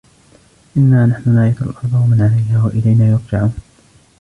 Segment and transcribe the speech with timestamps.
[0.77, 3.53] إِنَّا نَحْنُ نَرِثُ الْأَرْضَ وَمَنْ عَلَيْهَا وَإِلَيْنَا يُرْجَعُونَ